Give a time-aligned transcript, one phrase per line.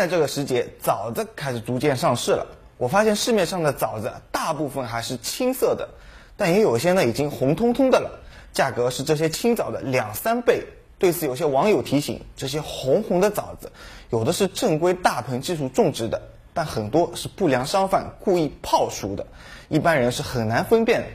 [0.00, 2.46] 在这个时节，枣子开始逐渐上市了。
[2.78, 5.90] 我发现市面上的枣子大部分还是青色的，
[6.38, 8.20] 但也有些呢已经红彤彤的了，
[8.54, 10.64] 价格是这些青枣的两三倍。
[10.98, 13.70] 对此，有些网友提醒，这些红红的枣子，
[14.08, 16.22] 有的是正规大棚技术种植的，
[16.54, 19.26] 但很多是不良商贩故意泡熟的，
[19.68, 21.06] 一般人是很难分辨的。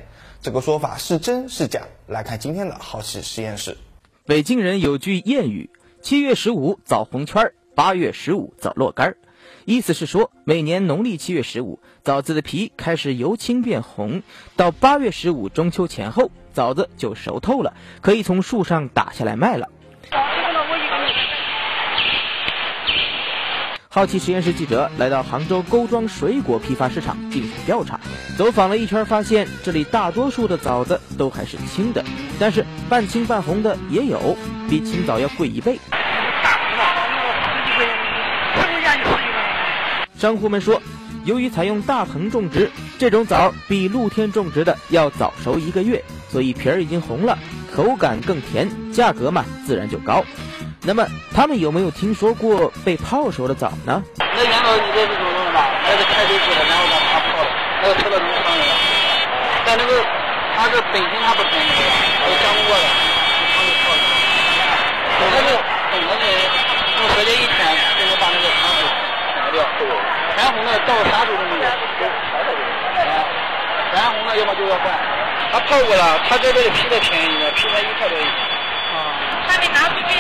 [0.44, 1.82] 这个说法是真是假？
[2.06, 3.80] 来看今天的好奇实验室。
[4.28, 5.72] 北京人有句谚语
[6.04, 9.18] ：“七月十五枣红圈儿，八月十五枣落干儿。”
[9.66, 14.22] 意思是说，每年农历七月十五，枣子的皮开始由青变红，
[14.56, 19.70] 到八月十五中秋前后，枣子就熟透了，可以从树上打下来卖了。
[23.88, 28.00] 好奇实验室记者来到杭州沟庄水果批发市场进行调查，
[28.38, 32.04] 走访了一圈，发现这里大多数的枣子都还是青的，
[32.40, 34.36] 但是半青半红的也有，
[34.70, 35.80] 比青枣要贵一倍。
[40.18, 40.82] 商户们说，
[41.26, 47.38] 由于采用大棚种植，这种枣比露天种植的要早熟一个月，所以皮儿已经红了，
[47.76, 50.24] 口感更甜，价格嘛自然就高。
[50.82, 54.02] 那么他们有没有听说过被泡熟的枣呢？
[54.18, 55.60] 那年头你这是怎么弄的？
[55.84, 57.50] 那是开水煮的，然后把它泡了，
[57.84, 58.64] 那个吃了能上来。
[59.66, 59.92] 但那个
[60.56, 61.76] 它是本身它不甜的，
[62.22, 62.86] 它是加工过的，
[63.52, 64.00] 汤里泡的。
[65.20, 65.60] 它是
[65.92, 66.26] 红的呢，
[67.02, 67.60] 用时间一天
[68.00, 68.88] 就能把那个汤水
[69.52, 69.92] 调掉。
[70.36, 71.70] 全红的到啥时候都有，啊，
[73.92, 74.86] 全红的要么就要换。
[75.52, 78.30] 他泡过了，他这边的皮的便宜呢，皮才一块多一斤。
[78.94, 78.96] 啊，
[79.48, 80.16] 他得拿出去。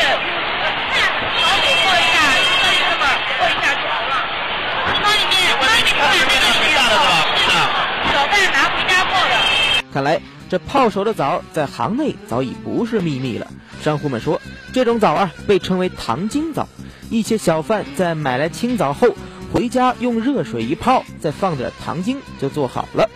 [9.94, 10.19] 看来
[10.50, 13.47] 这泡熟的枣在行内早已不是秘密了。
[13.81, 14.41] 商户们说，
[14.73, 16.67] 这种枣啊被称为糖精枣。
[17.09, 19.07] 一些小贩在买来青枣后，
[19.55, 23.09] 回家用热水一泡，再放点糖精就做好了。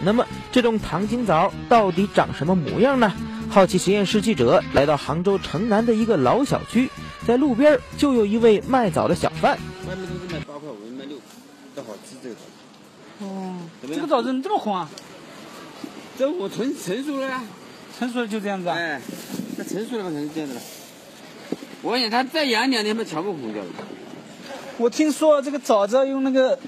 [0.00, 3.14] 那么这种糖精枣到底长什么模样呢？
[3.48, 6.90] 好奇实验室记者来到杭州城南的一个老小区，
[7.24, 9.56] 在路边就有一位卖枣的小贩。
[9.88, 11.26] 外面都是卖八块，我们卖六块，
[11.76, 13.26] 都好吃这个枣。
[13.26, 14.90] 哦，这个枣子这么红啊？
[16.18, 17.44] 这我成成熟了呀，
[17.96, 18.76] 成熟了就这样子啊？
[18.76, 19.00] 哎，
[19.56, 20.60] 它成熟了嘛，成这样子了。
[21.82, 23.68] 我跟你它再养两年，它全部红掉了。
[24.76, 26.58] 我听说这个枣子用那个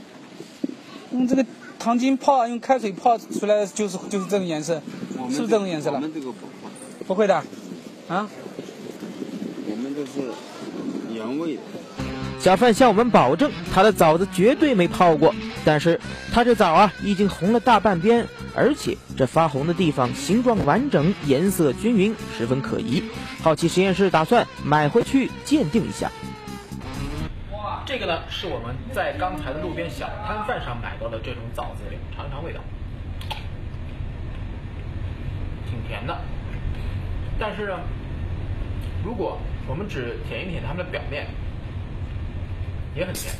[1.12, 1.44] 用这个
[1.78, 4.80] 糖精泡，用开水泡出来就是就是这种颜色，
[5.30, 5.96] 是不是这种颜色了？
[5.96, 6.72] 我们这个不会，
[7.06, 7.34] 不会的，
[8.08, 8.28] 啊？
[9.68, 10.30] 我们这是
[11.12, 11.62] 原味的。
[12.38, 15.34] 小贩向我们保证，他的枣子绝对没泡过，
[15.64, 15.98] 但是
[16.32, 18.26] 他这枣啊已经红了大半边。
[18.58, 23.02] 而且这发红的地方形状完整，颜色均匀，十分可疑。
[23.42, 26.10] 好奇实验室打算买回去鉴定一下。
[27.86, 31.82] 哇，这个呢是我们在刚才的路边小摊贩上买到的这种枣子，
[32.16, 32.60] 尝一尝味道，
[35.70, 36.18] 挺甜的。
[37.38, 37.78] 但是呢，
[39.04, 39.38] 如果
[39.68, 41.28] 我们只舔一舔它们的表面，
[42.96, 43.32] 也很甜。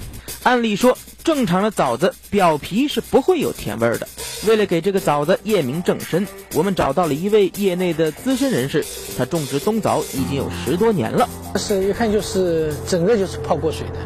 [0.44, 4.06] 按理说，正常的枣子表皮是不会有甜味的。
[4.46, 6.24] 为了给这个枣子验明正身，
[6.54, 8.84] 我们找到了一位业内的资深人士，
[9.18, 11.28] 他种植冬枣已经有十多年了。
[11.56, 13.96] 是一看就是整个就是泡过水的。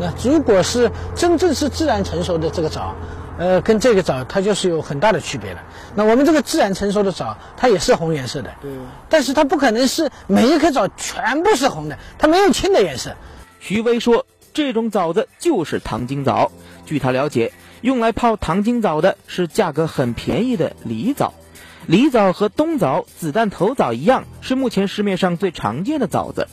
[0.00, 2.94] 那如果是真正是自然成熟的这个枣，
[3.38, 5.62] 呃，跟这个枣它就是有很大的区别了。
[5.94, 8.70] 那我们这个自然成熟的枣，它也是红颜色的，对。
[9.08, 13.14] 但是它不可能是每一颗枣全部是红的，它没有青的颜色。
[13.60, 14.24] 徐威说，
[14.54, 16.50] 这种枣子就是糖精枣。
[16.86, 17.52] 据他了解。
[17.82, 21.32] 用来泡糖精枣的是价格很便宜的梨枣，
[21.86, 26.46] 梨枣和冬枣、子弹头枣一样，是目前市面上最常见的枣子。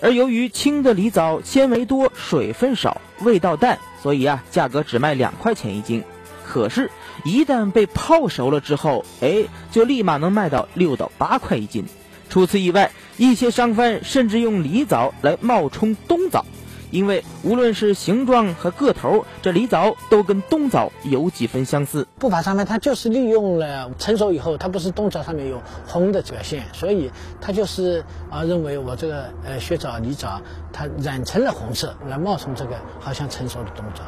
[0.00, 6.04] 而由于青的梨枣纤维多、水分少、味道淡，所以啊，价格只卖两块钱一斤。
[6.46, 6.90] 可是，
[7.24, 11.84] 一旦被泡熟了之后，哎，就立马能卖到六到八块一斤。
[12.30, 16.44] 除此以外，一些商贩甚至用梨枣来冒充冬枣。
[16.90, 22.06] 因为无论是形状和个头，这梨枣都跟冬枣有几分相似。
[22.18, 30.40] 不法商贩他就是利用了成熟以后，它不是冬枣上面有红的表现，所以他就是啊认为我这个呃雪枣、梨枣
[30.72, 34.02] 它染成了红色，来冒充这个好像成熟的冬枣。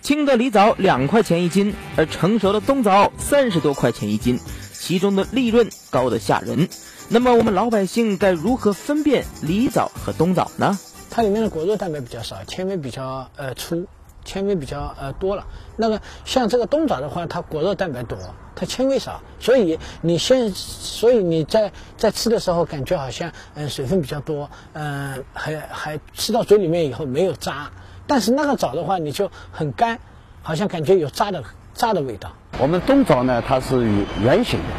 [0.00, 4.40] 青的梨枣两块钱一斤，而成熟的冬枣三十多块钱一斤，
[4.72, 6.68] 其中的利润高得吓人。
[7.08, 10.76] 那么我们老百姓该如何分辨梨枣和冬枣呢？
[11.14, 13.86] 它里面的果肉蛋白比较少，纤维比较呃粗，
[14.24, 15.46] 纤维比较呃多了。
[15.76, 18.16] 那么像这个冬枣的话，它果肉蛋白多，
[18.56, 27.70] 它纤维少，所以你先，所以你在在吃的时候感觉好像嗯水分比较多，嗯还还吃到嘴里面以后没有渣，
[28.06, 29.98] 但是那个枣的话，你就很干，
[30.42, 31.44] 好像感觉有渣的
[31.74, 32.32] 渣的味道。
[32.58, 34.74] 我们冬枣呢，它是圆圆形的，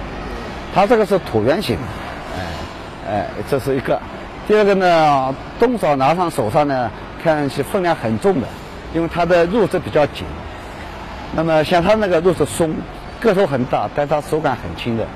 [0.73, 1.83] 它这个是椭圆形的，
[2.39, 2.47] 哎
[3.07, 4.01] 哎，这是一个。
[4.45, 6.91] 第二个呢，冬枣拿上手上呢，
[7.23, 8.47] 看上去分量很重的，
[8.93, 10.25] 因为它的肉质比较紧。
[11.33, 12.75] 那么像它那个肉质松，
[13.21, 15.07] 个头很大，但它手感很轻的。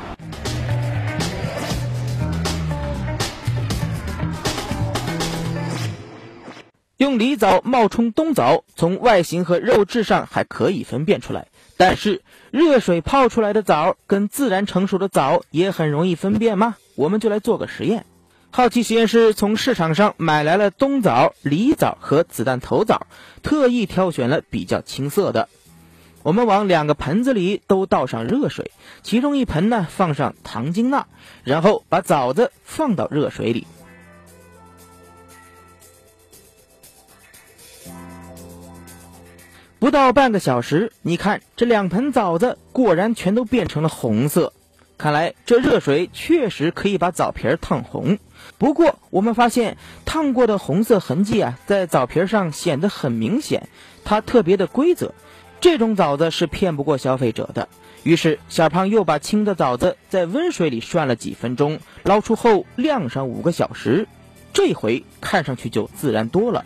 [6.95, 11.47] 用梨枣冒充冬枣，从外形和肉质上还可以分辨出来。
[11.75, 16.77] 但是热水泡出来的枣跟自然成熟的枣也很容易分辨吗？
[16.95, 18.05] 我们就来做个实验。
[18.49, 23.05] 好奇实验室从市场上买来了冬枣、梨枣和子弹头枣，
[23.43, 25.47] 特意挑选了比较青色的。
[26.23, 28.71] 我们往两个盆子里都倒上热水，
[29.03, 31.05] 其中一盆呢放上糖精钠，
[31.43, 33.67] 然后把枣子放到热水里。
[39.79, 44.51] 不到半个小时，你看这两盆枣子果然全都变成了红色。
[44.97, 48.17] 看来这热水确实可以把枣皮儿烫红。
[48.57, 53.69] 不过我们发现烫过的红色痕迹啊，在枣皮上显得很明显，
[54.03, 55.13] 它特别的规则。
[55.59, 57.67] 这种枣子是骗不过消费者的。
[58.03, 64.07] 于是小胖又把青的枣子在温水里涮了几分钟，捞出后晾上五个小时，
[64.53, 66.63] 这回看上去就自然多了。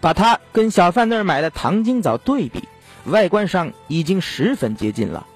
[0.00, 2.68] 把它跟小贩那儿买的糖精枣对比，
[3.04, 5.26] 外观上已经十分接近了。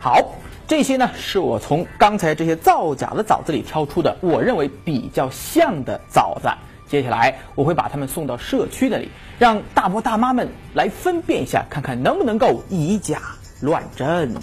[0.00, 0.20] 好，
[0.66, 6.48] 这些呢是我从刚才这些造假的枣子里挑出的，我认为比较像的枣子。
[6.86, 13.20] 接下来我会把它们送到社区那里，让大伯大妈们来分辨一下，看看能不能够以假
[13.60, 14.34] 乱真。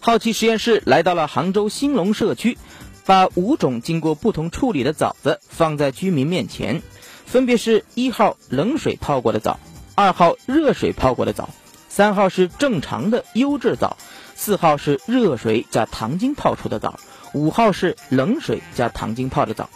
[0.00, 2.56] 好奇实验室来到了杭州兴隆社区，
[3.04, 6.82] 把五种经过不同处理的枣子放在居民面前。
[7.26, 9.58] 分别是一号冷水泡过的枣，
[9.94, 11.50] 二号热水泡过的枣，
[11.88, 13.96] 三号是正常的优质枣，
[14.44, 16.98] 四号是热水加糖精泡出的枣，
[17.32, 19.70] 五号是冷水加糖精泡的枣。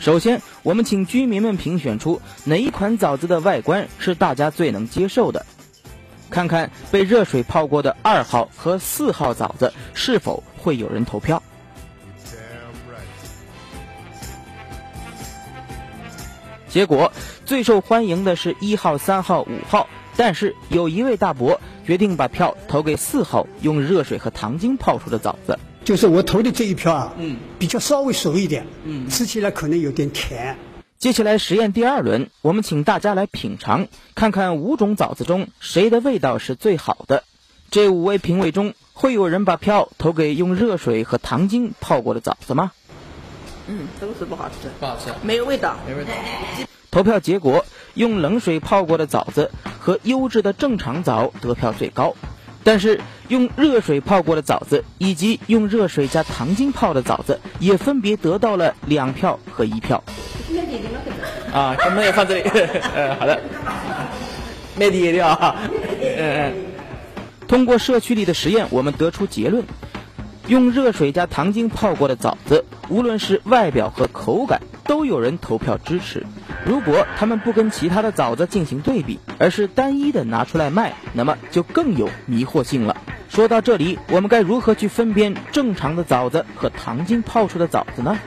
[0.00, 5.44] 首先，我们请居民们评选出哪一款枣子的外观是大家最能接受的，
[6.30, 11.42] 看看被热水泡过的二号和四号枣子是否会有人投票。
[16.70, 17.12] 结果
[17.44, 19.86] 最受欢迎的是一号、三号、五号，
[20.16, 25.58] 但是有一位大伯决定把票投给四号，用热水和糖精泡出的枣子。
[25.84, 30.56] 就是我投的这一票啊，嗯，比较稍微熟一点，嗯，吃起来可能有点甜。
[30.98, 37.24] 接下来实验第二轮，我们请大家来品尝，看看五种枣子中谁的味道是最好的。
[37.70, 42.72] 这五位评委中，会有人把票投给用热水和糖精泡过的枣子吗？
[43.66, 46.10] 嗯，都是不好吃，不好吃，没有味道，没味道。
[46.90, 47.64] 投票结果，
[47.94, 52.14] 用冷水泡过的枣子和优质的正常枣得票最高，
[52.62, 60.04] 但是用热水泡过的枣子以及用热水加糖精泡的枣子也分别得到了两票和一票。
[61.52, 62.42] 啊，我们也放这里。
[62.42, 63.40] 呃， 好的。
[64.76, 65.56] 没底的啊。
[66.00, 66.54] 嗯嗯。
[67.46, 69.64] 通过社区里的实验，我们得出结论。
[70.46, 76.26] 用热水加糖精泡过的枣子，无论是外表和口感，都有人投票支持。
[76.66, 82.94] 如果他们不跟其他的枣子进行对比，而是单一的拿出来卖，那么就更有迷惑性了。
[83.30, 88.18] 说到这里，我们该如何去分辨正常的枣子和糖精泡出的枣子呢？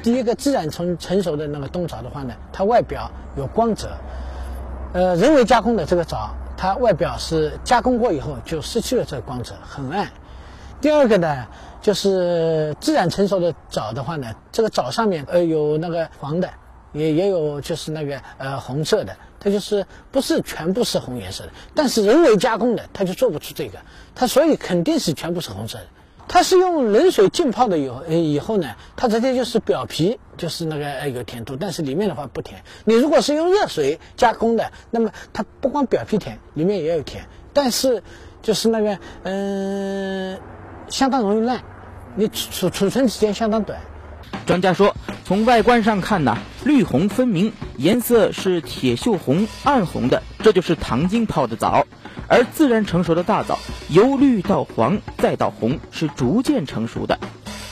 [0.00, 3.90] 第一个自然成成熟的那个冬枣的话呢，它外表有光泽，
[4.92, 10.08] 呃，人为加工的这个枣，它外表是加工过以后就失去了这个光泽，很暗。
[10.80, 11.46] 第二个呢，
[11.82, 16.48] 就是自然成熟的枣的话呢，这个枣上面呃有那个黄的，
[16.92, 21.50] 也也有就是那个呃红色的，它就是不是全部是红颜色的。
[21.74, 23.80] 但是人为加工的，它就做不出这个，
[24.14, 25.84] 它所以肯定是全部是红色的。
[26.28, 32.62] 它是用冷水浸泡的以后呃以后呢，它直接就是表皮就是那个呃有甜度，但是里面的话不甜。
[32.84, 38.04] 你如果是用热水加工的，那么它不光表皮甜，里面也有甜，但是
[38.42, 40.38] 就是那个嗯。
[40.88, 41.62] 相当容易烂，
[42.16, 43.78] 你储储存时间相当短。
[44.46, 51.86] 专家说，从外观上看呢，绿红分明，颜色是铁锈红、暗红的，这就是糖精泡的枣。
[52.26, 57.18] 而自然成熟的大枣，由绿到黄再到红，是逐渐成熟的。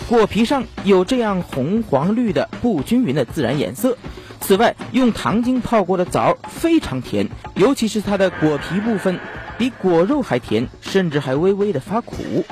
[0.08, 3.98] 果皮上有这样红、黄、绿的不均匀的自然颜色。
[4.40, 9.18] 此外，用糖精泡过的枣非常甜，尤其是它的果皮部分，
[9.58, 12.44] 比果肉还甜，甚至还微微的发苦。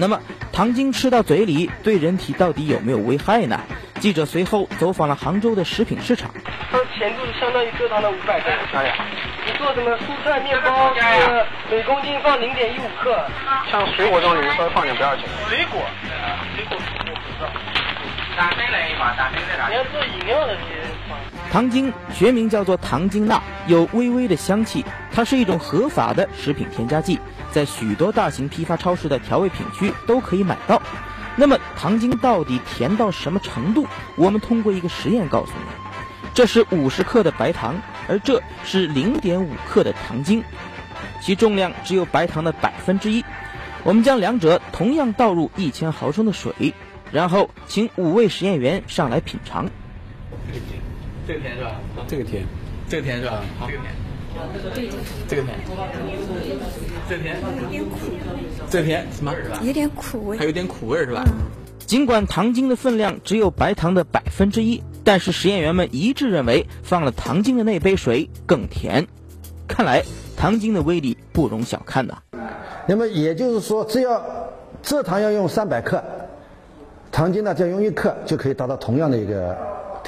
[0.00, 0.20] 那么，
[0.52, 3.58] 糖精吃到嘴里对人体到底有没有危害呢？
[3.98, 6.30] 记者随后走访了杭州的食品市场，
[6.70, 8.52] 它的甜度是相当于蔗糖的五百倍。
[9.44, 13.26] 你做什么蔬菜面包，这个每公斤放零点一五克。
[13.72, 15.24] 像水果这种里面稍微放点不要紧。
[15.48, 15.82] 水果，
[16.54, 16.78] 水果，
[18.36, 19.68] 打开来一把，打开再打。
[19.68, 20.77] 你要做饮料的，你放。
[21.50, 27.18] 糖精学名叫做糖精钠，有微微的香气，它是一种合法的食品添加剂，
[27.50, 30.80] 在许多大型批发超市的调味品区都可以买到。
[31.36, 33.86] 那么糖精到底甜到什么程度？
[34.16, 40.44] 我们通过一个实验告诉你：这是五十克的白糖，而这是零点五克的糖精，
[41.22, 43.24] 其重量只有白糖的百分之一。
[43.84, 46.74] 我们将两者同样倒入一千毫升的水，
[47.10, 49.70] 然后请五位实验员上来品尝。
[51.28, 51.78] 这个甜是吧？
[52.08, 52.42] 这个甜，
[52.88, 53.42] 这个甜是吧？
[53.58, 53.92] 好，这个甜，
[55.28, 55.54] 这个甜，
[57.06, 57.96] 这个甜，有点苦，
[58.70, 59.06] 这个甜。
[59.12, 59.34] 什么？
[59.62, 61.22] 有点苦味，还有点苦味是吧？
[61.80, 69.06] 尽管糖精的分量只有白糖的百分之一，但是实验员们一致认为放了糖精的那杯水更甜。
[69.66, 70.02] 看来
[70.34, 72.16] 糖精的威力不容小看呐。
[72.86, 74.24] 那么也就是说，只要
[74.82, 76.02] 蔗糖要用三百克，
[77.12, 79.54] 糖精呢只要用一克，就可以达到同样的一个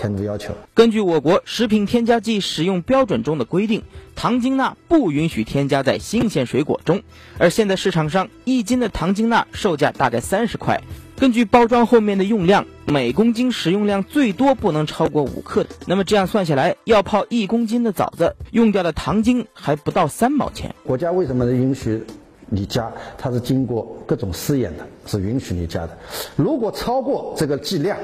[0.00, 0.54] 甜度要求。
[0.72, 3.82] 根据我国食品添加剂使用标准中的规定，
[4.16, 7.02] 糖精钠不允许添加在新鲜水果中。
[7.36, 10.80] 而现在市场上一斤的糖精钠售价大概三十块，
[11.18, 15.66] 根据包装后面的用量，每公斤使用量最多不能超过五克。
[15.86, 20.74] 那么这样算下来，要泡一公斤的枣子，用掉的糖精还不到三毛钱。
[20.82, 22.02] 国家为什么允许
[22.48, 22.90] 你加？
[23.18, 25.98] 它是经过各种试验的，是允许你加的。
[26.36, 27.98] 如果超过这个剂量，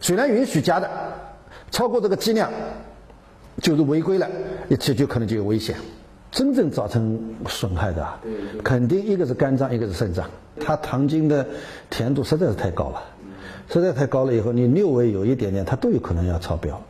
[0.00, 0.88] 虽然允许加的，
[1.70, 2.50] 超过这个剂量
[3.60, 4.28] 就是违规了，
[4.78, 5.76] 这就可能就有危险。
[6.30, 8.20] 真正造成损害的啊，
[8.62, 10.28] 肯定一个是肝脏，一个是肾脏。
[10.60, 11.46] 它糖精的
[11.88, 13.02] 甜度实在是太高了，
[13.72, 16.82] 实在太高了以后，你略微有一点点，它都有可能要超标。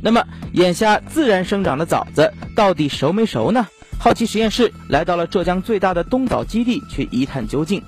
[0.00, 0.22] 那么，
[0.52, 3.66] 眼下自然生长的枣子到底熟没熟呢？
[3.98, 7.82] 好奇实验室来到了浙江最大的冬枣基地，去一探究竟。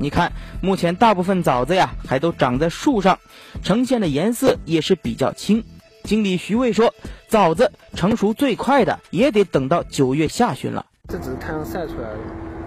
[0.00, 3.18] 你看，目前大部分枣子呀，还都长在树上，
[3.62, 5.64] 呈现的颜色也是比较青。
[6.04, 6.94] 经理徐卫说，
[7.28, 10.86] 枣子成熟最快的也得等到九月下旬了。
[11.08, 12.18] 这只是太阳晒出来的，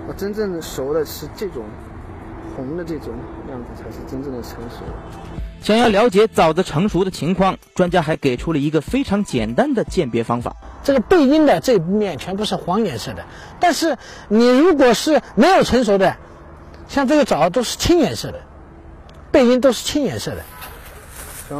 [0.07, 1.63] 我真正熟的是这种
[2.55, 3.13] 红的这种
[3.49, 4.83] 样子，才是真正的成熟。
[5.61, 10.55] 想要了解枣子成熟的情况，专家还给出了一个非常简单的鉴别方法。
[10.83, 13.25] 这个背阴的这面全部是黄颜色的，
[13.59, 13.97] 但是
[14.27, 16.17] 你如果是没有成熟的，
[16.87, 18.41] 像这个枣都是青颜色的，
[19.31, 20.43] 背阴都是青颜色的。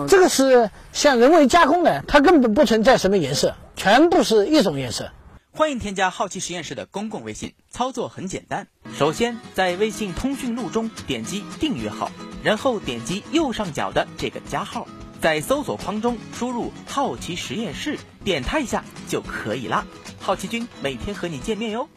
[0.07, 5.11] 这个是像人为加工的，它根本不存在什么颜色，全部是一种颜色。
[5.53, 8.67] 欢迎添加好奇实验室的公共微信，操作很简单。
[8.97, 12.09] 首先在微信通讯录中点击订阅号，
[12.41, 14.87] 然后点击右上角的这个加号，
[15.21, 19.85] 在搜索框中输入“好奇实验室”，点它一下就可以啦。
[20.19, 21.87] 好奇君每天和你见面哟。